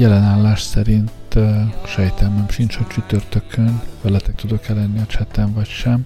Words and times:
Jelen 0.00 0.22
állás 0.22 0.62
szerint 0.62 1.10
sejtelmem 1.86 2.48
sincs, 2.48 2.76
hogy 2.76 2.86
csütörtökön 2.86 3.80
veletek 4.02 4.34
tudok 4.34 4.66
lenni 4.66 4.98
a 4.98 5.06
cseten 5.06 5.52
vagy 5.52 5.66
sem. 5.66 6.04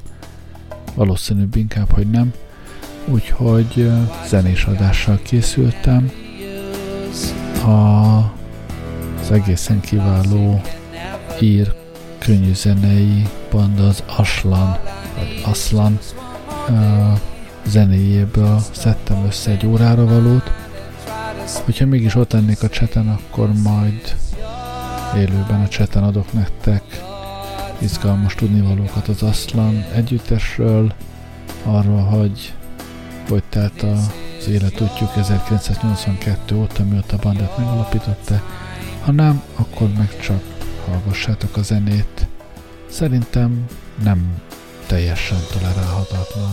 Valószínűbb 0.95 1.57
inkább, 1.57 1.91
hogy 1.91 2.11
nem. 2.11 2.33
Úgyhogy 3.05 3.91
zenés 4.27 4.65
adással 4.65 5.21
készültem. 5.23 6.11
A, 7.65 8.17
az 9.21 9.31
egészen 9.31 9.81
kiváló 9.81 10.61
ír 11.41 11.75
könnyű 12.19 12.39
könnyűzenei 12.39 13.23
banda 13.51 13.87
az 13.87 14.03
Aslan, 14.17 14.79
vagy 15.17 15.43
Aslan 15.45 15.99
zenéjéből 17.67 18.59
szedtem 18.71 19.25
össze 19.27 19.51
egy 19.51 19.67
órára 19.67 20.05
valót, 20.07 20.64
Hogyha 21.65 21.87
mégis 21.87 22.15
ott 22.15 22.33
lennék 22.33 22.63
a 22.63 22.69
cseten, 22.69 23.09
akkor 23.09 23.53
majd 23.63 24.17
élőben 25.17 25.61
a 25.61 25.69
cseten 25.69 26.03
adok 26.05 26.33
nektek 26.33 26.83
izgalmas 27.79 28.35
tudnivalókat 28.35 29.09
az 29.09 29.23
Aszlan 29.23 29.85
együttesről, 29.95 30.95
arról, 31.65 32.03
hogy 32.03 32.55
hogy 33.29 33.43
telt 33.49 33.83
az 33.83 34.49
életútjuk 34.49 35.17
1982 35.17 36.57
óta, 36.57 36.85
mióta 36.85 37.17
a 37.17 37.19
bandát 37.23 37.59
megalapította. 37.59 38.43
Ha 39.03 39.13
nem, 39.13 39.43
akkor 39.55 39.89
meg 39.99 40.21
csak 40.21 40.43
hallgassátok 40.87 41.57
a 41.57 41.63
zenét. 41.63 42.27
Szerintem 42.89 43.65
nem 44.03 44.43
teljesen 44.87 45.39
tolerálhatatlan. 45.53 46.53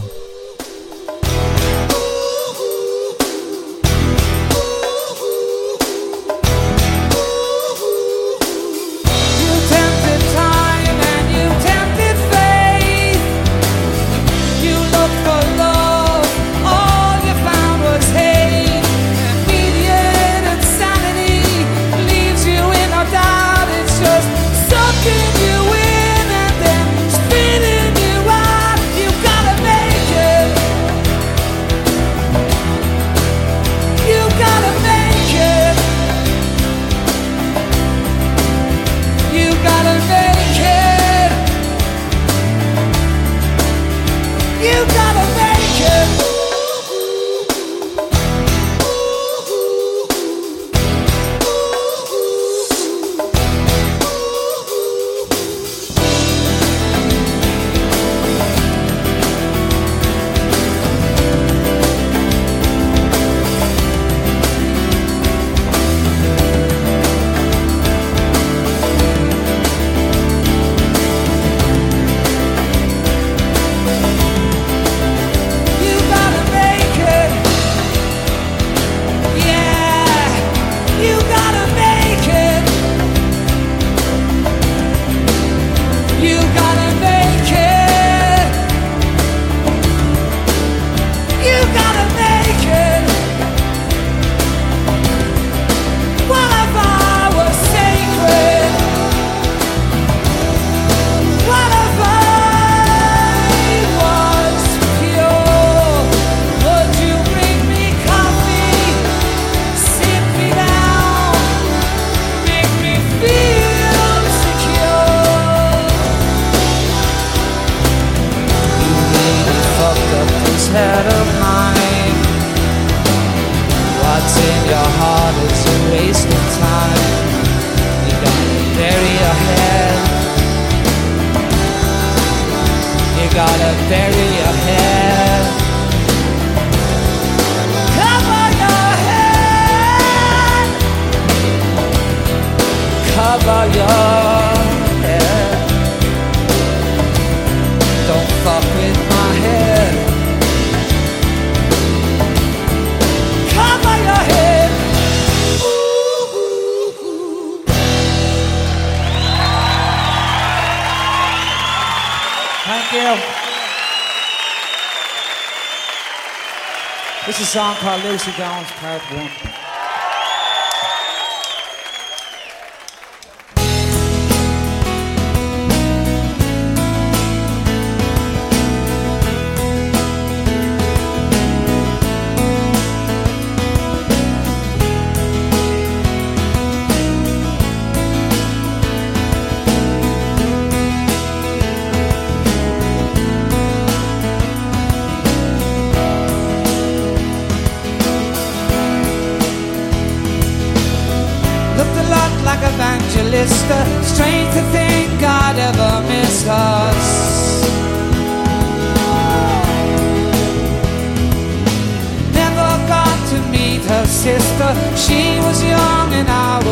song 167.51 167.75
called 167.75 168.01
Lucy 168.05 168.31
Jones 168.37 168.71
Part 168.79 169.01
1. 169.11 169.70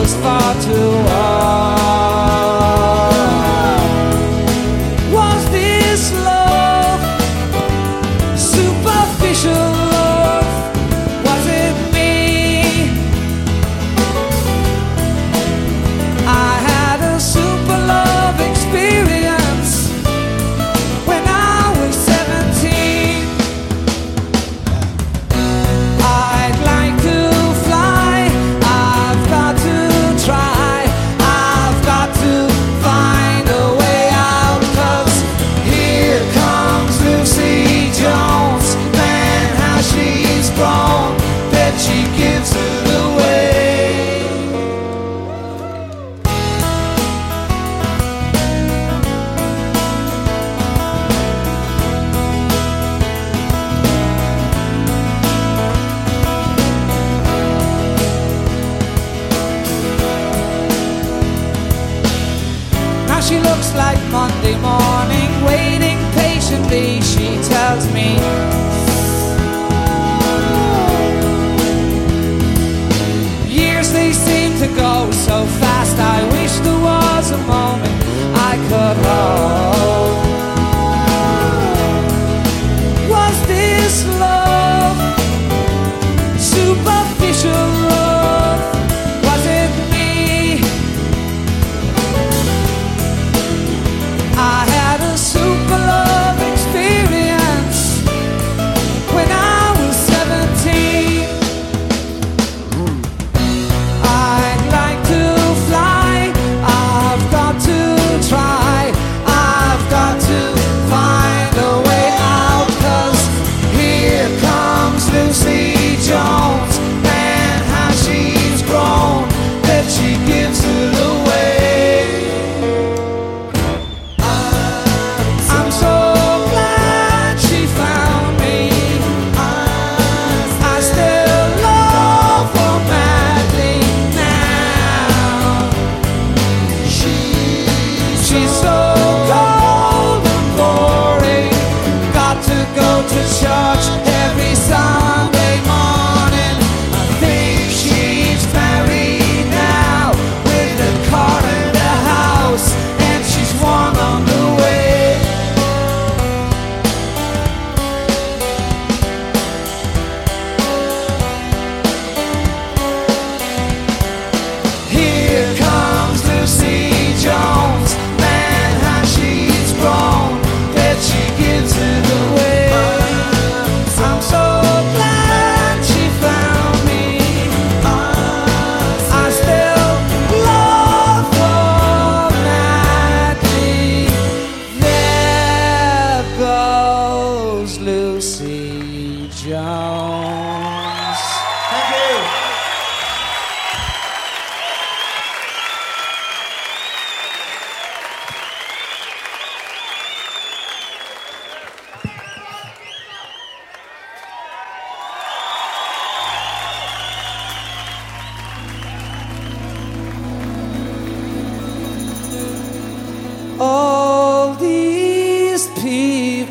was 0.09 0.21
far 0.23 0.61
too 0.63 0.98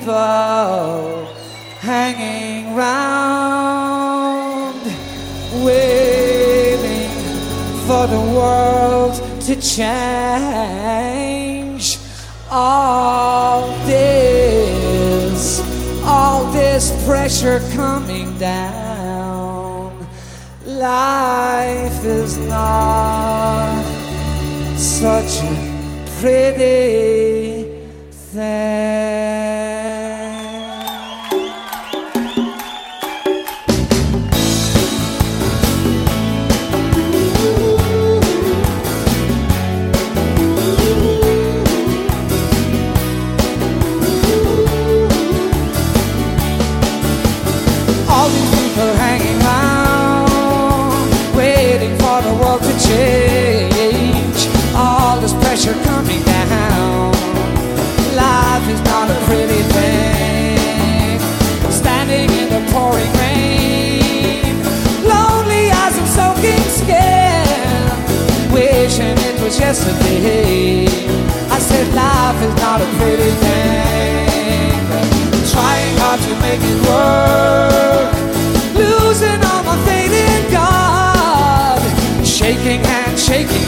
people 0.08 1.26
hanging 1.80 2.74
round, 2.74 4.00
waiting 5.62 7.10
for 7.86 8.06
the 8.06 8.20
world 8.34 9.14
to 9.42 9.54
change. 9.60 9.98
All 12.50 13.68
this, 13.84 15.60
all 16.04 16.50
this 16.52 16.90
pressure 17.04 17.60
coming 17.74 18.38
down. 18.38 20.08
Life 20.64 22.02
is 22.06 22.38
not 22.38 23.84
such 24.74 25.42
a 25.42 25.54
pretty 26.18 27.64
thing. 28.10 29.17
to 69.88 69.94
be. 70.04 70.86
I 71.50 71.58
said 71.58 71.86
life 71.94 72.40
is 72.42 72.54
not 72.62 72.80
a 72.80 72.88
pretty 72.98 73.30
thing. 73.42 74.80
I'm 75.34 75.44
trying 75.54 75.96
hard 76.02 76.20
to 76.26 76.32
make 76.44 76.62
it 76.72 76.80
work. 76.88 78.10
Losing 78.82 79.40
all 79.50 79.62
my 79.64 79.76
faith 79.86 80.12
in 80.12 80.42
God. 80.52 81.80
Shaking 82.26 82.80
and 82.84 83.18
shaking 83.18 83.67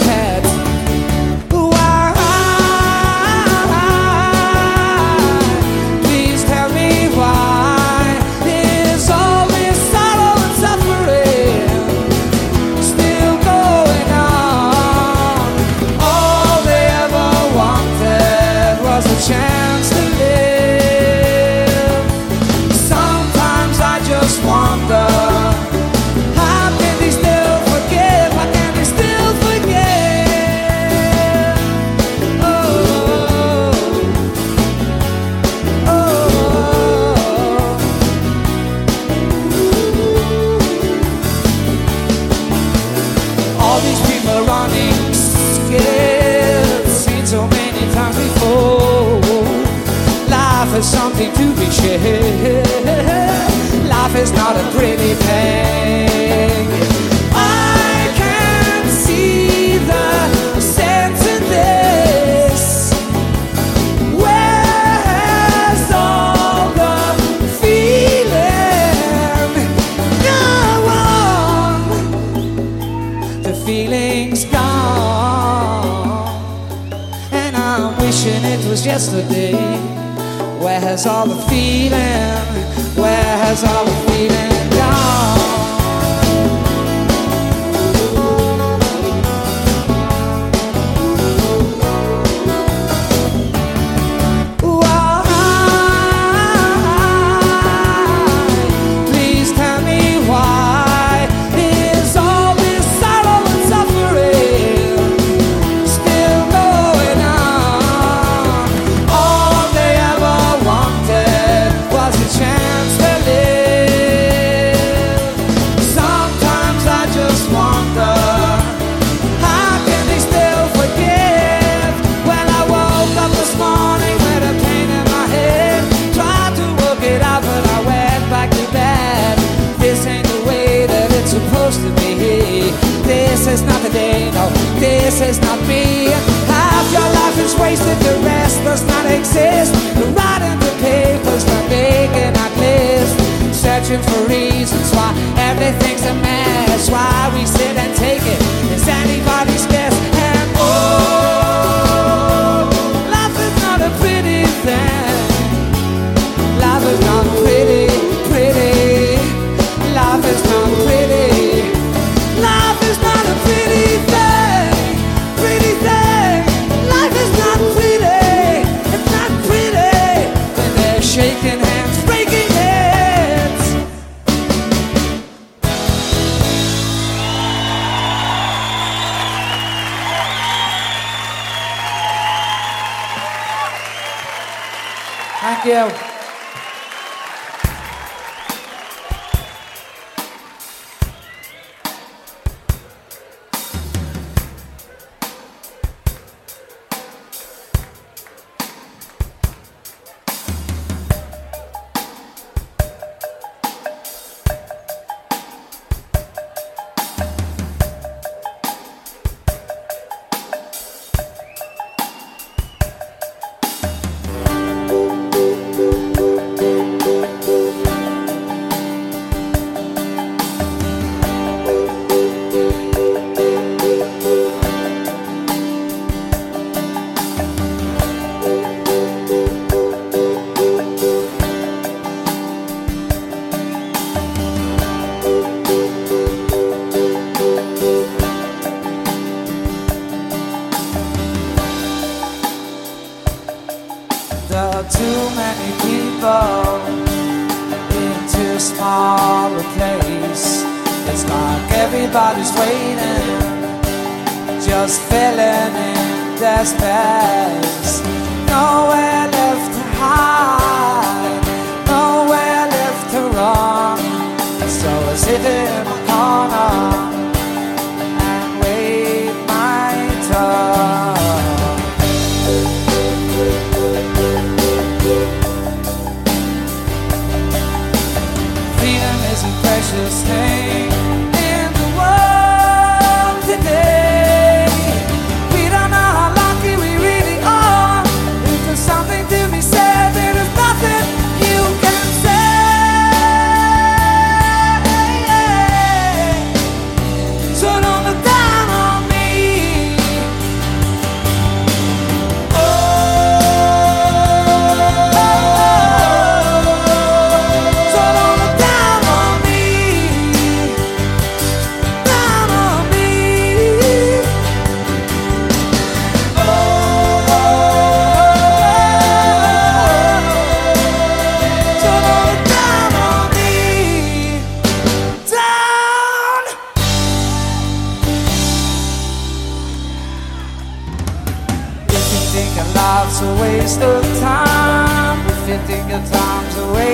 why 146.91 147.31
we 147.35 147.47
say 147.47 147.70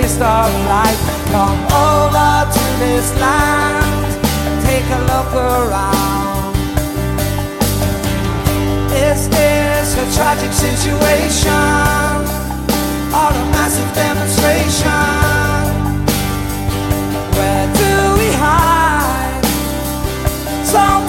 taste 0.01 0.21
of 0.21 0.51
life. 0.69 1.01
Come 1.33 1.61
over 1.89 2.33
to 2.57 2.65
this 2.83 3.09
land 3.23 4.13
and 4.47 4.57
take 4.69 4.89
a 4.99 5.01
look 5.13 5.33
around. 5.35 6.55
Is 9.09 9.29
this 9.29 9.89
a 10.05 10.07
tragic 10.17 10.53
situation 10.53 12.17
or 13.21 13.31
a 13.43 13.45
massive 13.57 13.91
demonstration? 14.05 15.13
Where 17.37 17.67
do 17.83 17.93
we 18.21 18.29
hide? 18.45 19.45
So 20.73 21.06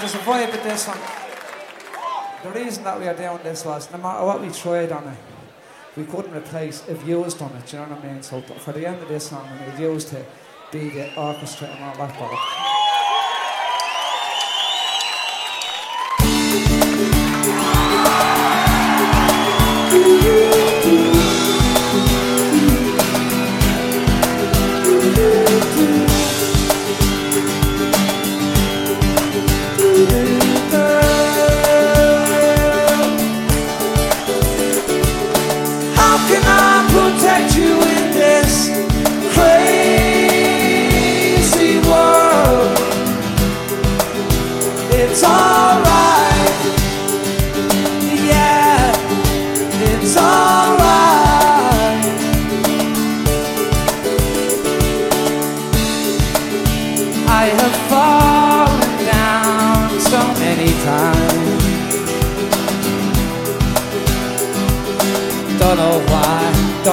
there's 0.00 0.14
a 0.14 0.18
vibe 0.18 0.52
with 0.52 0.62
this 0.62 0.86
one. 0.86 0.98
The 2.44 2.58
reason 2.58 2.84
that 2.84 3.00
we 3.00 3.08
are 3.08 3.14
doing 3.14 3.40
this 3.42 3.64
was 3.64 3.90
no 3.90 3.98
matter 3.98 4.24
what 4.24 4.40
we 4.40 4.50
tried 4.50 4.92
on 4.92 5.08
it, 5.08 5.18
we 5.96 6.04
couldn't 6.04 6.34
replace 6.34 6.86
if 6.88 7.04
you 7.06 7.20
was 7.20 7.34
done 7.34 7.52
it, 7.56 7.72
you 7.72 7.78
know 7.80 7.86
what 7.86 8.04
I 8.04 8.12
mean? 8.12 8.22
So 8.22 8.40
for 8.40 8.72
the 8.72 8.86
end 8.86 9.02
of 9.02 9.08
this 9.08 9.28
song, 9.28 9.48
we 9.76 9.82
used 9.82 10.08
to 10.08 10.24
be 10.70 10.90
the 10.90 11.14
orchestra 11.20 11.68
and 11.68 12.00
all 12.00 12.06
that. 12.06 12.77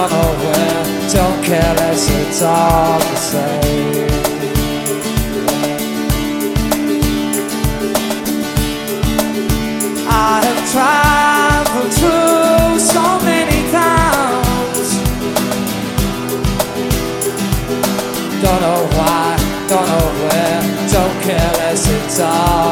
Why, 0.06 0.10
don't 0.10 0.22
know 0.22 0.34
where, 0.44 1.14
don't 1.14 1.44
care 1.44 1.74
less, 1.76 2.10
it's 2.10 2.42
all 2.42 3.00
the 3.00 3.16
same. 3.16 4.10
I 10.08 10.42
have 10.46 10.62
traveled 10.72 11.94
through 11.94 12.80
so 12.80 13.20
many 13.24 13.72
towns. 13.72 14.90
Don't 18.42 18.62
know 18.62 18.82
why, 18.98 19.38
don't 19.70 19.88
know 19.88 20.08
where, 20.24 20.62
don't 20.92 21.24
care 21.24 21.52
less, 21.58 21.90
it's 21.90 22.20
all 22.20 22.65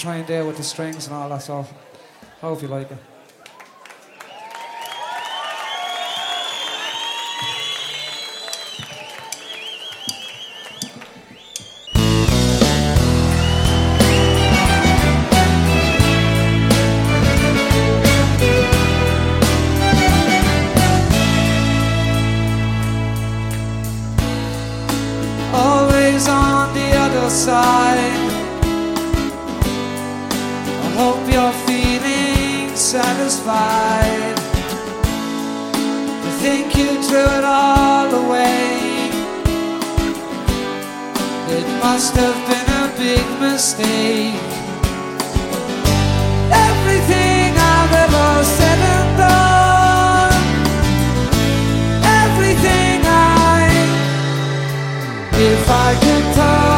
try 0.00 0.16
and 0.16 0.26
do 0.26 0.46
with 0.46 0.56
the 0.56 0.62
strings 0.62 1.06
and 1.06 1.14
all 1.14 1.28
that. 1.28 1.42
So, 1.42 1.66
hope 2.40 2.62
you 2.62 2.68
like 2.68 2.90
it. 2.90 2.96
Always 25.52 26.26
on 26.26 26.72
the 26.72 26.96
other 26.96 27.28
side. 27.28 28.29
Hope 31.02 31.32
you're 31.32 31.58
feeling 31.66 32.76
satisfied. 32.76 34.36
To 36.22 36.30
think 36.42 36.76
you 36.76 37.02
threw 37.08 37.28
it 37.38 37.42
all 37.42 38.08
away. 38.22 39.08
It 41.56 41.66
must 41.82 42.14
have 42.16 42.38
been 42.50 42.68
a 42.82 42.86
big 42.98 43.26
mistake. 43.40 44.44
Everything 46.68 47.48
I've 47.74 47.94
ever 48.04 48.44
said 48.56 48.80
and 48.94 49.10
done. 49.24 50.42
Everything 52.24 53.00
I 53.06 53.62
if 55.32 55.70
I 55.70 55.94
could 56.04 56.34
turn 56.34 56.69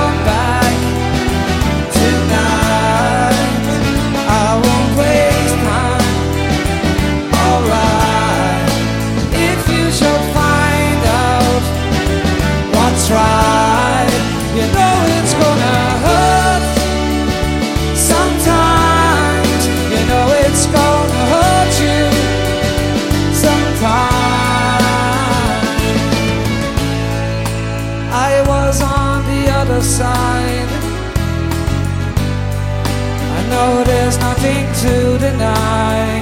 to 34.82 35.16
deny. 35.18 36.20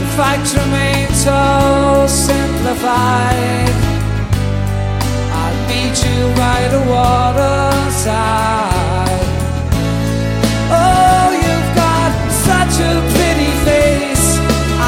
The 0.00 0.08
facts 0.18 0.52
remain 0.54 1.08
so 1.26 2.06
simplified. 2.06 3.74
I'd 5.42 5.58
meet 5.70 5.96
you 6.06 6.20
by 6.36 6.60
the 6.74 6.82
waterside. 6.92 8.12
Oh, 10.80 11.26
you've 11.44 11.70
got 11.84 12.12
such 12.48 12.74
a 12.90 12.92
pretty 13.14 13.52
face. 13.68 14.28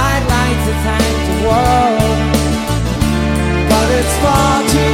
I'd 0.08 0.24
like 0.36 0.58
to 0.68 0.74
thank 0.86 1.16
the 1.30 1.36
world 1.48 2.24
but 3.70 3.90
it's 3.98 4.14
far 4.22 4.56
too 4.72 4.93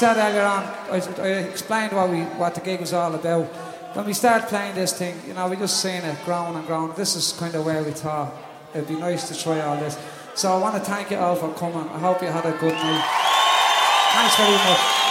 said 0.00 0.16
earlier 0.16 0.40
on, 0.40 0.62
I, 0.64 1.02
I 1.18 1.28
explained 1.50 1.92
what, 1.92 2.08
we, 2.08 2.22
what 2.40 2.54
the 2.54 2.62
gig 2.62 2.80
was 2.80 2.94
all 2.94 3.14
about. 3.14 3.44
When 3.94 4.06
we 4.06 4.14
started 4.14 4.48
playing 4.48 4.74
this 4.74 4.94
thing, 4.94 5.14
you 5.28 5.34
know, 5.34 5.46
we 5.46 5.56
just 5.56 5.82
seen 5.82 6.02
it 6.02 6.16
growing 6.24 6.56
and 6.56 6.66
growing. 6.66 6.94
This 6.94 7.16
is 7.16 7.32
kind 7.38 7.54
of 7.54 7.66
where 7.66 7.82
we 7.82 7.90
thought 7.90 8.32
it'd 8.72 8.88
be 8.88 8.96
nice 8.96 9.28
to 9.28 9.38
try 9.38 9.60
all 9.60 9.76
this. 9.76 9.98
So 10.34 10.54
I 10.54 10.58
want 10.58 10.76
to 10.76 10.80
thank 10.80 11.10
you 11.10 11.18
all 11.18 11.36
for 11.36 11.52
coming. 11.52 11.86
I 11.90 11.98
hope 11.98 12.22
you 12.22 12.28
had 12.28 12.46
a 12.46 12.52
good 12.52 12.72
night. 12.72 13.04
Thanks 14.14 14.36
very 14.36 14.52
much. 14.52 15.09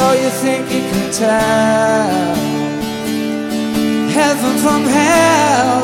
So 0.00 0.12
you 0.12 0.30
think 0.44 0.62
you 0.76 0.82
can 0.92 1.08
tell 1.12 2.34
heaven 4.18 4.54
from 4.64 4.82
hell, 4.98 5.82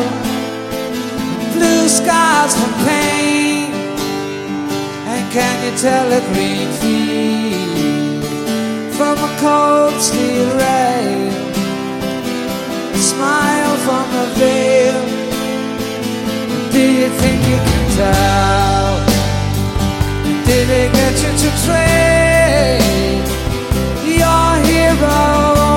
blue 1.54 1.86
skies 1.98 2.52
from 2.58 2.72
pain, 2.88 3.68
and 5.12 5.22
can 5.36 5.56
you 5.64 5.72
tell 5.86 6.06
a 6.18 6.22
green 6.32 6.68
field 6.80 8.24
from 8.96 9.16
a 9.28 9.30
cold 9.44 10.00
steel 10.08 10.48
rail, 10.62 11.32
a 12.98 13.00
smile 13.12 13.76
from 13.86 14.06
a 14.24 14.26
veil? 14.38 15.00
Do 16.74 16.82
you 17.00 17.08
think 17.20 17.38
you 17.52 17.58
can 17.68 17.84
tell? 18.00 18.92
Did 20.48 20.68
it 20.80 20.88
get 20.98 21.14
you 21.22 21.32
to 21.42 21.50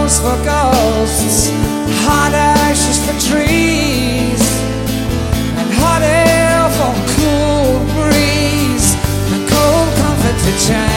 heroes 0.10 0.20
for 0.20 0.44
ghosts, 0.44 1.50
hot 2.06 2.34
ashes 2.34 2.98
for 3.06 3.14
trees, 3.30 4.42
and 5.58 5.70
hot 5.74 6.02
air 6.02 6.70
for 6.78 6.94
cool 7.14 7.80
breeze, 7.96 8.96
and 9.34 9.50
cold 9.50 9.90
comfort 9.98 10.38
to 10.46 10.68
change? 10.68 10.89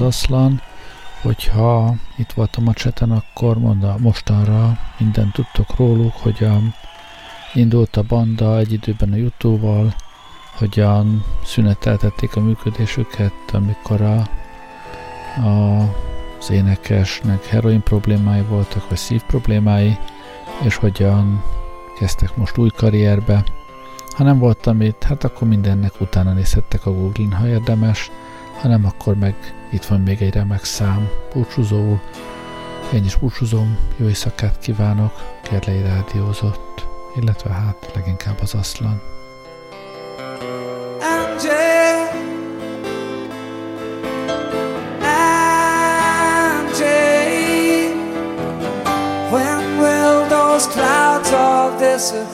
Az 0.00 0.06
aszlan, 0.06 0.60
hogyha 1.22 1.94
itt 2.16 2.32
voltam 2.32 2.68
a 2.68 2.72
cseten, 2.72 3.10
akkor 3.10 3.58
mondd 3.58 4.00
mostanra 4.00 4.78
mindent 4.98 5.32
tudtok 5.32 5.76
róluk, 5.76 6.12
hogyan 6.12 6.74
indult 7.54 7.96
a 7.96 8.02
banda 8.02 8.58
egy 8.58 8.72
időben 8.72 9.12
a 9.12 9.16
Youtube-val, 9.16 9.94
hogyan 10.58 11.24
szüneteltették 11.44 12.36
a 12.36 12.40
működésüket, 12.40 13.32
amikor 13.52 14.00
a, 14.00 14.28
a, 15.46 15.80
az 16.38 16.50
énekesnek 16.50 17.46
heroin 17.46 17.82
problémái 17.82 18.42
voltak, 18.42 18.88
vagy 18.88 18.98
szív 18.98 19.22
problémái, 19.22 19.98
és 20.62 20.76
hogyan 20.76 21.42
kezdtek 21.98 22.36
most 22.36 22.56
új 22.56 22.70
karrierbe. 22.76 23.44
Ha 24.16 24.24
nem 24.24 24.38
voltam 24.38 24.80
itt, 24.80 25.02
hát 25.02 25.24
akkor 25.24 25.48
mindennek 25.48 26.00
utána 26.00 26.32
nézhettek 26.32 26.86
a 26.86 26.92
Google-in, 26.92 27.32
ha 27.32 27.46
érdemes, 27.46 28.10
ha 28.60 28.68
nem, 28.68 28.84
akkor 28.84 29.16
meg 29.16 29.55
itt 29.70 29.84
van 29.84 30.00
még 30.00 30.22
egy 30.22 30.34
remek 30.34 30.64
szám. 30.64 31.08
Búcsúzóul. 31.32 32.00
Én 32.92 33.04
is 33.04 33.16
búcsúzom, 33.16 33.78
jó 33.96 34.06
éjszakát 34.06 34.58
kívánok, 34.58 35.12
Gerlei 35.50 35.82
Rádiózott, 35.82 36.86
illetve 37.20 37.50
hát 37.50 37.90
leginkább 37.94 38.40
az 38.40 38.54
aszlan. 38.54 39.02
When 49.30 49.78
will 49.78 50.28
those 50.28 50.66
clouds 50.66 51.32
all 51.32 51.78
disappear? 51.78 52.26